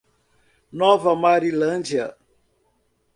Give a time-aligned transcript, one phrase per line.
[0.81, 2.17] Nova Marilândia